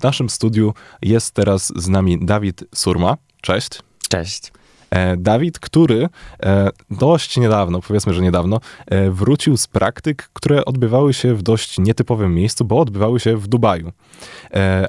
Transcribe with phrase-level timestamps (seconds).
[0.00, 3.16] w naszym studiu jest teraz z nami Dawid Surma.
[3.40, 3.70] Cześć.
[4.08, 4.52] Cześć.
[4.90, 6.08] E, Dawid, który
[6.42, 11.78] e, dość niedawno, powiedzmy, że niedawno, e, wrócił z praktyk, które odbywały się w dość
[11.78, 13.92] nietypowym miejscu, bo odbywały się w Dubaju.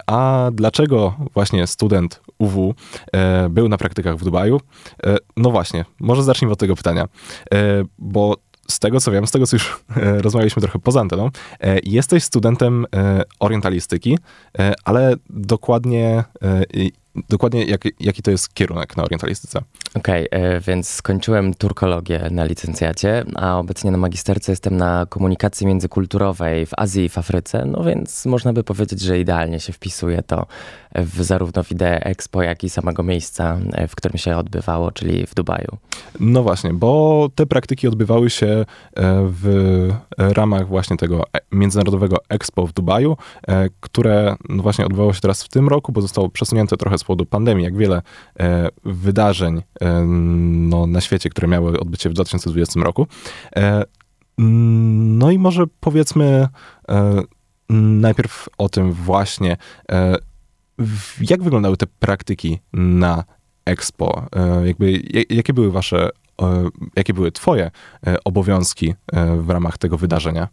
[0.07, 2.75] A dlaczego właśnie student UW
[3.49, 4.61] był na praktykach w Dubaju?
[5.37, 7.07] No właśnie, może zacznijmy od tego pytania,
[7.99, 8.37] bo
[8.67, 11.29] z tego co wiem, z tego co już rozmawialiśmy trochę poza anteną,
[11.83, 12.85] jesteś studentem
[13.39, 14.17] orientalistyki,
[14.83, 16.23] ale dokładnie
[17.29, 19.59] dokładnie jak, jaki to jest kierunek na orientalistyce?
[19.95, 25.67] Okej, okay, e, więc skończyłem turkologię na licencjacie, a obecnie na magisterce jestem na komunikacji
[25.67, 30.23] międzykulturowej w Azji i w Afryce, no więc można by powiedzieć, że idealnie się wpisuje
[30.23, 30.45] to
[30.95, 35.27] w, zarówno w ideę Expo, jak i samego miejsca, e, w którym się odbywało, czyli
[35.27, 35.77] w Dubaju.
[36.19, 38.65] No właśnie, bo te praktyki odbywały się e,
[39.27, 43.17] w ramach właśnie tego międzynarodowego Expo w Dubaju,
[43.79, 47.25] które no właśnie odbywało się teraz w tym roku, bo zostało przesunięte trochę z powodu
[47.25, 48.01] pandemii, jak wiele
[48.39, 53.07] e, wydarzeń e, no, na świecie, które miały odbyć się w 2020 roku.
[53.55, 53.83] E,
[54.37, 56.47] no i może powiedzmy
[57.69, 59.57] najpierw o tym właśnie,
[61.21, 63.23] jak wyglądały te praktyki na
[63.65, 64.25] Expo?
[64.65, 66.09] Jakby, jakie były wasze,
[66.95, 67.71] jakie były twoje
[68.25, 68.95] obowiązki
[69.37, 70.47] w ramach tego wydarzenia?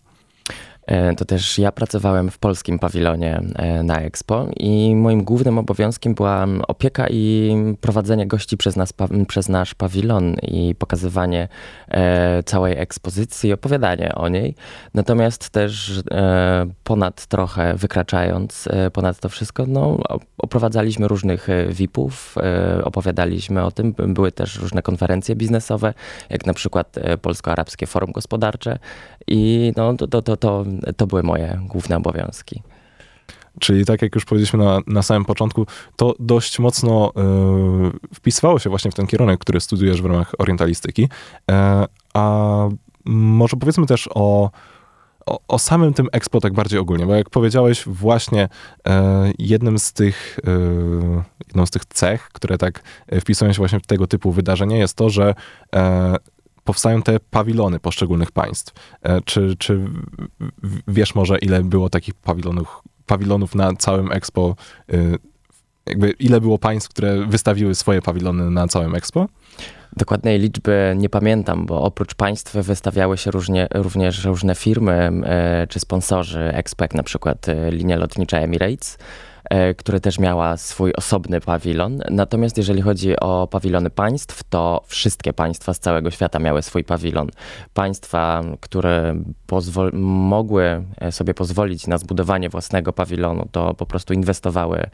[0.89, 6.15] E, to też ja pracowałem w polskim pawilonie e, na Expo i moim głównym obowiązkiem
[6.15, 8.93] była opieka i prowadzenie gości przez, nas,
[9.29, 11.49] przez nasz pawilon i pokazywanie
[11.89, 14.55] e, całej ekspozycji, opowiadanie o niej.
[14.95, 16.03] Natomiast też
[16.85, 19.99] ponad trochę wykraczając ponad to wszystko, no,
[20.39, 22.35] oprowadzaliśmy różnych VIP-ów,
[22.85, 23.95] opowiadaliśmy o tym.
[23.99, 25.95] Były też różne konferencje biznesowe,
[26.31, 28.79] jak na przykład Polsko-Arabskie Forum Gospodarcze
[29.27, 30.65] i no, to, to, to,
[30.97, 32.63] to były moje główne obowiązki.
[33.61, 37.13] Czyli tak jak już powiedzieliśmy na, na samym początku, to dość mocno
[38.11, 41.05] y, wpisywało się właśnie w ten kierunek, który studiujesz w ramach orientalistyki.
[41.05, 41.55] Y,
[42.15, 42.69] a
[43.05, 44.51] może powiedzmy też o,
[45.27, 48.91] o, o, samym tym Expo tak bardziej ogólnie, bo jak powiedziałeś, właśnie y,
[49.39, 50.39] jednym z tych,
[51.49, 52.83] jedną z tych cech, które tak
[53.21, 55.35] wpisują się właśnie w tego typu wydarzenia jest to, że
[56.69, 58.73] powstają te pawilony poszczególnych państw.
[59.03, 59.81] E, czy, czy
[60.89, 64.57] wiesz może, ile było takich pawilonów, pawilonów na całym Expo?
[64.93, 64.97] E,
[65.87, 69.29] jakby ile było państw, które wystawiły swoje pawilony na całym Expo?
[69.97, 75.81] Dokładnej liczby nie pamiętam, bo oprócz państw wystawiały się różnie, również różne firmy e, czy
[75.81, 78.99] sponsorzy jak na przykład linia lotnicza Emirates
[79.51, 82.01] E, która też miała swój osobny pawilon.
[82.11, 87.29] Natomiast jeżeli chodzi o pawilony państw, to wszystkie państwa z całego świata miały swój pawilon.
[87.75, 89.23] Państwa, które
[89.93, 94.89] mogły e, sobie pozwolić na zbudowanie własnego pawilonu, to po prostu inwestowały e,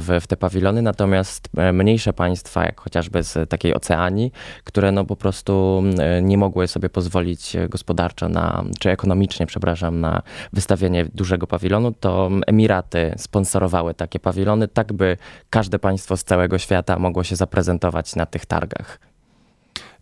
[0.00, 4.32] w, w te pawilony, natomiast mniejsze państwa, jak chociażby z takiej Oceanii,
[4.64, 5.82] które no po prostu
[6.22, 13.14] nie mogły sobie pozwolić gospodarczo na, czy ekonomicznie, przepraszam, na wystawienie dużego pawilonu, to Emiraty
[13.16, 15.16] sponsorowały sponsorowały takie pawilony, tak by
[15.50, 19.00] każde państwo z całego świata mogło się zaprezentować na tych targach.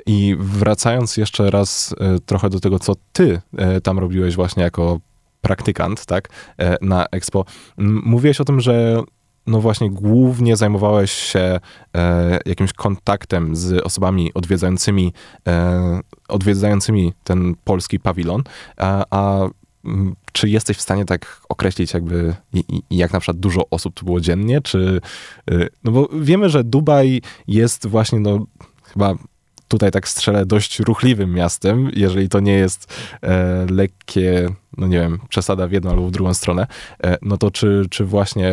[0.06, 5.00] I wracając jeszcze raz e, trochę do tego, co ty e, tam robiłeś właśnie jako
[5.40, 7.44] praktykant, tak, e, na Expo.
[8.04, 9.02] Mówiłeś o tym, że
[9.46, 11.60] no właśnie głównie zajmowałeś się
[11.96, 15.12] e, jakimś kontaktem z osobami odwiedzającymi,
[15.48, 18.42] e, odwiedzającymi ten polski pawilon,
[18.76, 19.48] a, a
[20.32, 22.34] czy jesteś w stanie tak określić jakby
[22.90, 25.00] jak na przykład dużo osób tu było dziennie, czy
[25.50, 28.46] y, no bo wiemy, że Dubaj jest właśnie no
[28.84, 29.16] chyba
[29.72, 35.18] tutaj tak strzelę dość ruchliwym miastem, jeżeli to nie jest e, lekkie, no nie wiem,
[35.28, 36.66] przesada w jedną albo w drugą stronę,
[37.04, 38.52] e, no to czy, czy właśnie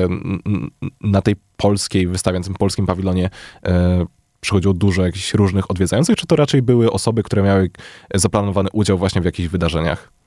[1.01, 3.29] na tej polskiej, wystawiającym polskim pawilonie
[3.65, 4.05] e,
[4.41, 7.69] przychodziło dużo jakichś różnych odwiedzających, czy to raczej były osoby, które miały
[8.13, 10.18] zaplanowany udział właśnie w jakichś wydarzeniach?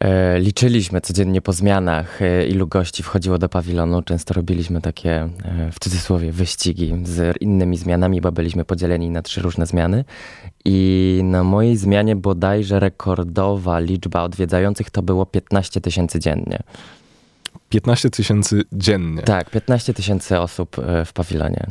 [0.00, 4.02] E, liczyliśmy codziennie po zmianach, e, ilu gości wchodziło do pawilonu.
[4.02, 5.28] Często robiliśmy takie, e,
[5.72, 10.04] w cudzysłowie, wyścigi z innymi zmianami, bo byliśmy podzieleni na trzy różne zmiany.
[10.64, 16.58] I na mojej zmianie bodajże rekordowa liczba odwiedzających to było 15 tysięcy dziennie.
[17.68, 19.22] 15 tysięcy dziennie?
[19.22, 21.66] Tak, 15 tysięcy osób w pawilonie.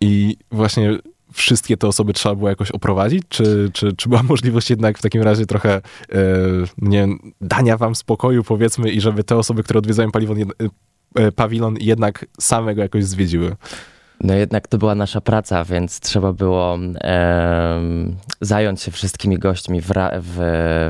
[0.00, 0.98] I właśnie
[1.32, 3.22] wszystkie te osoby trzeba było jakoś oprowadzić?
[3.28, 5.82] Czy, czy, czy była możliwość jednak w takim razie trochę e,
[6.78, 7.08] nie
[7.40, 10.38] dania wam spokoju, powiedzmy, i żeby te osoby, które odwiedzają pawilon,
[11.14, 13.56] e, pawilon jednak samego jakoś zwiedziły?
[14.24, 17.80] No jednak to była nasza praca, więc trzeba było e,
[18.40, 19.86] zająć się wszystkimi gośćmi w,
[20.20, 20.36] w,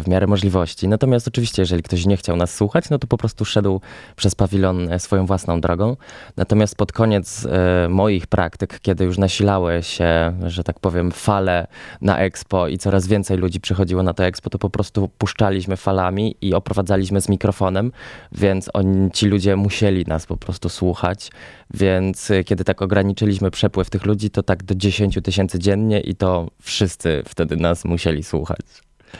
[0.04, 0.88] w, miarę możliwości.
[0.88, 3.80] Natomiast oczywiście, jeżeli ktoś nie chciał nas słuchać, no to po prostu szedł
[4.16, 5.96] przez pawilon e, swoją własną drogą.
[6.36, 11.66] Natomiast pod koniec e, moich praktyk, kiedy już nasilały się, że tak powiem, fale
[12.00, 16.36] na Expo i coraz więcej ludzi przychodziło na to Expo, to po prostu puszczaliśmy falami
[16.40, 17.92] i oprowadzaliśmy z mikrofonem,
[18.32, 21.30] więc oni, ci ludzie musieli nas po prostu słuchać.
[21.74, 23.19] Więc e, kiedy tak ograniczyliśmy
[23.50, 28.24] przepływ tych ludzi, to tak do 10 tysięcy dziennie i to wszyscy wtedy nas musieli
[28.24, 28.60] słuchać.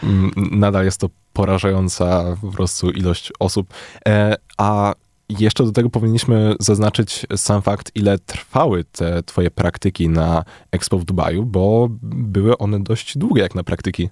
[0.03, 3.75] Mm, nadal jest to porażająca po prostu ilość osób.
[4.09, 4.95] E, a
[5.39, 11.05] jeszcze do tego powinniśmy zaznaczyć sam fakt, ile trwały te twoje praktyki na Expo w
[11.05, 14.09] Dubaju, bo były one dość długie jak na praktyki.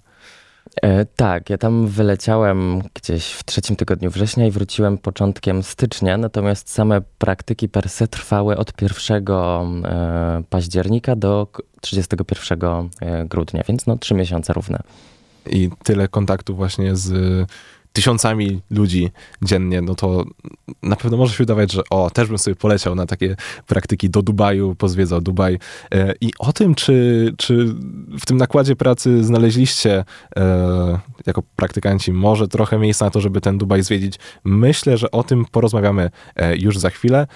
[0.82, 6.70] E, tak, ja tam wyleciałem gdzieś w trzecim tygodniu września i wróciłem początkiem stycznia, natomiast
[6.70, 11.46] same praktyki per se trwały od 1 e, października do
[11.80, 12.58] 31
[13.00, 14.78] e, grudnia, więc no trzy miesiące równe.
[15.46, 17.46] I tyle kontaktów właśnie z
[17.93, 19.11] tysiącami ludzi
[19.43, 20.25] dziennie, no to
[20.82, 23.37] na pewno może się wydawać, że o, też bym sobie poleciał na takie
[23.67, 25.58] praktyki do Dubaju, pozwiedzał Dubaj.
[25.94, 27.75] E, I o tym, czy, czy
[28.20, 30.05] w tym nakładzie pracy znaleźliście
[30.37, 35.23] e, jako praktykanci może trochę miejsca na to, żeby ten Dubaj zwiedzić, myślę, że o
[35.23, 37.26] tym porozmawiamy e, już za chwilę,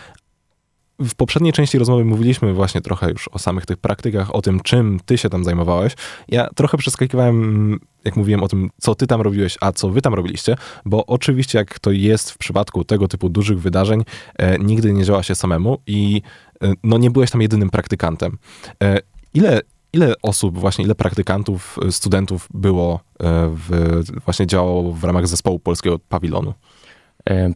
[1.04, 5.00] w poprzedniej części rozmowy mówiliśmy właśnie trochę już o samych tych praktykach, o tym, czym
[5.04, 5.92] ty się tam zajmowałeś.
[6.28, 10.14] Ja trochę przeskakiwałem, jak mówiłem o tym, co ty tam robiłeś, a co wy tam
[10.14, 14.04] robiliście, bo oczywiście, jak to jest w przypadku tego typu dużych wydarzeń,
[14.36, 16.22] e, nigdy nie działa się samemu i
[16.62, 18.38] e, no, nie byłeś tam jedynym praktykantem.
[18.82, 18.98] E,
[19.34, 19.60] ile,
[19.92, 25.58] ile osób, właśnie ile praktykantów, e, studentów było e, w, właśnie działało w ramach zespołu
[25.58, 26.54] polskiego pawilonu?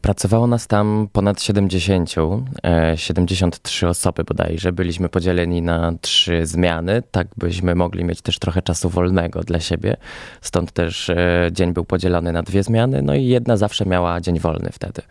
[0.01, 2.15] Pracowało nas tam ponad 70,
[2.97, 4.73] 73 e, osoby bodajże.
[4.73, 9.97] Byliśmy podzieleni na trzy zmiany, tak byśmy mogli mieć też trochę czasu wolnego dla siebie.
[10.41, 14.39] Stąd też e, dzień był podzielony na dwie zmiany, no i jedna zawsze miała dzień
[14.39, 15.03] wolny wtedy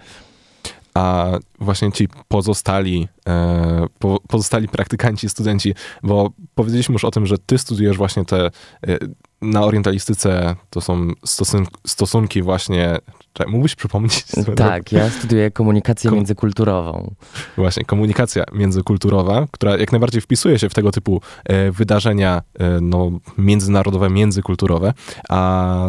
[0.93, 5.73] a właśnie ci pozostali, e, po, pozostali praktykanci, studenci,
[6.03, 8.51] bo powiedzieliśmy już o tym, że ty studiujesz właśnie te,
[9.41, 12.97] na orientalistyce to są stosun stosunki właśnie,
[13.35, 14.25] Czekaj, mógłbyś przypomnieć?
[14.55, 17.15] Tak, ja studiuję komunikację Kom międzykulturową.
[17.57, 23.11] Właśnie, komunikacja międzykulturowa, która jak najbardziej wpisuje się w tego typu e, wydarzenia e, no,
[23.37, 24.93] międzynarodowe, międzykulturowe,
[25.29, 25.87] a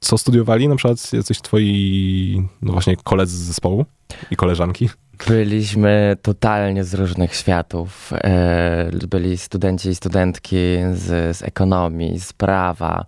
[0.00, 3.86] co studiowali na przykład jacyś twoi, no właśnie, koledzy z zespołu
[4.30, 4.88] i koleżanki?
[5.24, 8.12] Byliśmy totalnie z różnych światów.
[8.12, 10.56] E, byli studenci i studentki
[10.94, 13.04] z, z ekonomii, z prawa,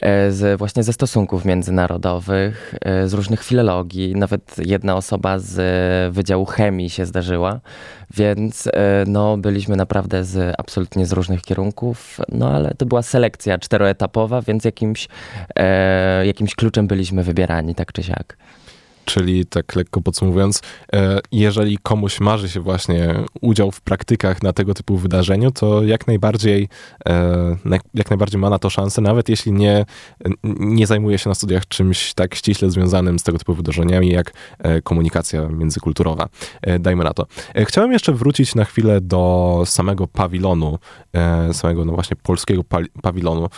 [0.00, 4.14] e, z, właśnie ze stosunków międzynarodowych, e, z różnych filologii.
[4.16, 7.60] Nawet jedna osoba z Wydziału Chemii się zdarzyła,
[8.16, 8.68] więc
[9.06, 12.20] no, byliśmy naprawdę z, absolutnie z różnych kierunków.
[12.28, 15.08] No ale to była selekcja czteroetapowa, więc jakimś,
[16.24, 18.36] jakimś kluczem byliśmy wybierani, tak czy siak.
[19.08, 20.62] Czyli tak lekko podsumowując,
[20.92, 26.06] e, jeżeli komuś marzy się właśnie udział w praktykach na tego typu wydarzeniu, to jak
[26.06, 26.68] najbardziej,
[27.08, 27.56] e,
[27.94, 29.84] jak najbardziej ma na to szansę, nawet jeśli nie,
[30.44, 34.82] nie zajmuje się na studiach czymś tak ściśle związanym z tego typu wydarzeniami, jak e,
[34.82, 36.28] komunikacja międzykulturowa.
[36.80, 37.26] Dajmy na to.
[37.56, 40.78] Chciałem jeszcze wrócić na chwilę do samego pawilonu,
[41.52, 42.62] samego no właśnie polskiego
[43.02, 43.48] pawilonu.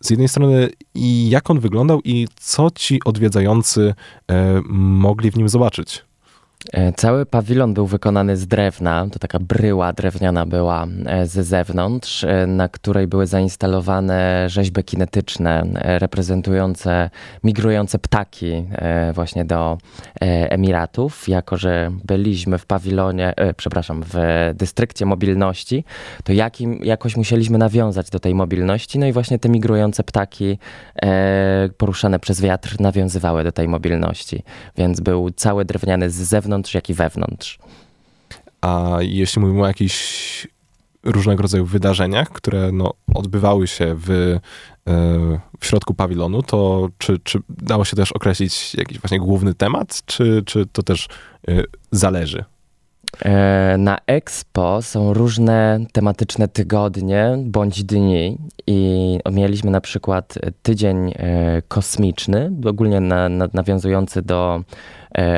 [0.00, 0.70] Z jednej strony,
[1.28, 3.94] jak on wyglądał i co ci odwiedzający
[4.74, 6.04] mogli w nim zobaczyć.
[6.72, 12.24] E, cały pawilon był wykonany z drewna, to taka bryła drewniana była e, ze zewnątrz,
[12.24, 17.10] e, na której były zainstalowane rzeźby kinetyczne reprezentujące
[17.44, 18.64] migrujące ptaki
[19.14, 19.78] właśnie do
[20.20, 21.28] Emiratów.
[21.28, 24.14] Jako, że byliśmy w pawilonie, przepraszam, w
[24.54, 25.84] dystrykcie mobilności,
[26.24, 30.58] to jakim, jakoś musieliśmy nawiązać do tej mobilności, no i właśnie te migrujące ptaki
[31.76, 34.42] poruszane przez wiatr nawiązywały do tej mobilności.
[34.76, 37.58] Więc był cały drewniany z zewnątrz, zewnątrz, jak i wewnątrz.
[38.60, 40.48] A jeśli mówimy o jakichś
[41.04, 44.38] różnego rodzaju wydarzeniach, które no, odbywały się w, e,
[45.60, 50.42] w środku pawilonu, to czy, czy dało się też określić jakiś właśnie główny temat, czy,
[50.46, 51.08] czy to też
[51.48, 52.44] e, zależy?
[53.24, 61.14] E, na Expo są różne tematyczne tygodnie bądź dni i mieliśmy na przykład tydzień
[61.68, 64.64] kosmiczny, ogólnie na, na, nawiązujący do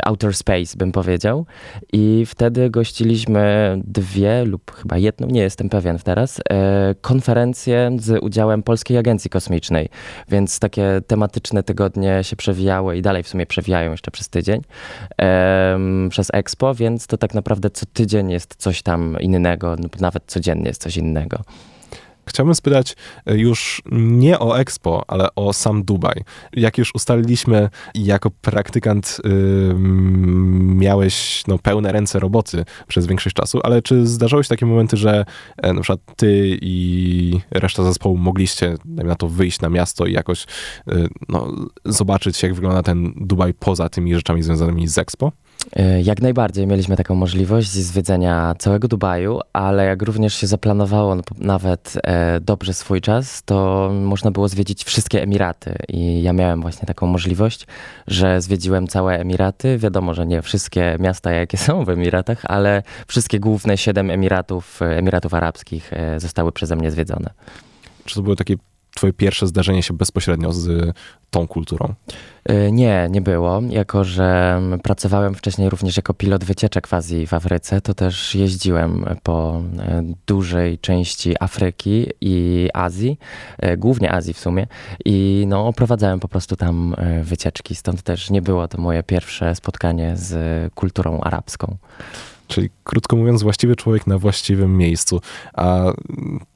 [0.03, 1.47] outer space, bym powiedział.
[1.93, 8.63] I wtedy gościliśmy dwie lub chyba jedną, nie jestem pewien teraz, e, konferencje z udziałem
[8.63, 9.89] Polskiej Agencji Kosmicznej.
[10.29, 14.63] Więc takie tematyczne tygodnie się przewijały i dalej w sumie przewijają jeszcze przez tydzień
[16.11, 20.83] przez Expo, więc to tak naprawdę co tydzień jest coś tam innego, nawet codziennie jest
[20.83, 21.43] coś innego.
[22.29, 26.25] Chciałbym spytać e, już nie o Expo, ale o sam Dubaj.
[26.53, 29.75] Jak już ustaliliśmy, jako praktykant yy,
[30.59, 35.25] miałeś no, pełne ręce roboty przez większość czasu, ale czy zdarzały się takie momenty, że
[35.57, 40.47] e, na przykład ty i reszta zespołu mogliście na to wyjść na miasto i jakoś
[40.87, 41.53] yy, no,
[41.85, 45.33] zobaczyć, jak wygląda ten Dubaj poza tymi rzeczami związanymi z Expo?
[45.73, 51.95] E, jak najbardziej mieliśmy taką możliwość zwiedzenia całego Dubaju, ale jak również się zaplanowało nawet
[52.03, 55.75] e, dobrze swój czas, to można było zwiedzić wszystkie Emiraty.
[55.89, 57.67] I ja miałem właśnie taką możliwość,
[58.07, 59.79] że zwiedziłem całe Emiraty.
[59.79, 65.35] Wiadomo, że nie wszystkie miasta, jakie są w Emiratach, ale wszystkie główne siedem Emiratów, Emiratów
[65.35, 67.31] Arabskich e, zostały przeze mnie zwiedzone.
[68.05, 68.57] Czy to były takie
[68.97, 70.95] twoje pierwsze zdarzenie się bezpośrednio z
[71.31, 71.95] tą kulturą?
[72.45, 73.63] E, nie, nie było.
[73.69, 79.05] Jako, że pracowałem wcześniej również jako pilot wycieczek w Azji w Afryce, to też jeździłem
[79.23, 83.19] po e, dużej części Afryki i Azji,
[83.59, 84.67] e, głównie Azji w sumie,
[85.05, 87.75] i no, oprowadzałem po prostu tam wycieczki.
[87.75, 90.35] Stąd też nie było to moje pierwsze spotkanie z
[90.75, 91.77] kulturą arabską.
[92.47, 95.21] Czyli krótko mówiąc, właściwy człowiek na właściwym miejscu.
[95.55, 95.93] A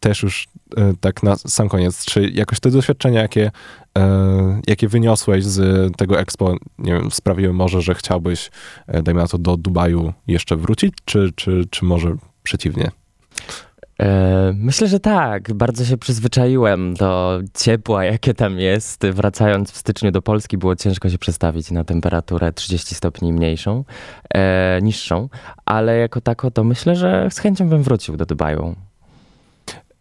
[0.00, 3.50] też już e, tak na sam koniec, czy jakoś te doświadczenia, jakie,
[3.98, 8.50] e, jakie wyniosłeś z tego Expo, nie wiem, sprawiły może, że chciałbyś,
[8.86, 12.90] e, dajmy na to, do Dubaju jeszcze wrócić, czy, czy, czy może przeciwnie?
[14.00, 15.52] E, myślę, że tak.
[15.54, 19.06] Bardzo się przyzwyczaiłem do ciepła, jakie tam jest.
[19.06, 23.84] Wracając w styczniu do Polski, było ciężko się przestawić na temperaturę 30 stopni mniejszą,
[24.34, 25.28] e, niższą,
[25.66, 28.74] ale jako tako to myślę, że z chęcią bym wrócił do Dubaju.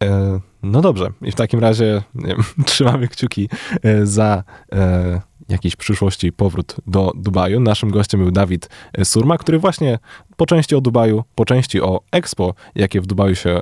[0.03, 3.49] E, no dobrze, i w takim razie wiem, trzymamy kciuki
[3.83, 7.59] e, za e, jakiejś przyszłości powrót do Dubaju.
[7.59, 8.69] Naszym gościem był Dawid
[9.03, 9.99] Surma, który właśnie
[10.37, 13.61] po części o Dubaju, po części o Expo, jakie w Dubaju się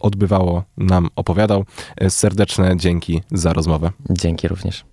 [0.00, 1.64] odbywało, nam opowiadał.
[2.08, 3.90] Serdeczne dzięki za rozmowę.
[4.10, 4.84] Dzięki również.